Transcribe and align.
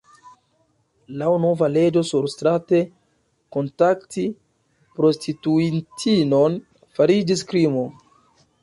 Laŭ 1.21 1.27
nova 1.43 1.67
leĝo 1.73 2.03
surstrate 2.11 2.81
kontakti 3.57 4.25
prostituitinon 4.99 6.61
fariĝis 6.99 7.51
krimo. 7.55 7.91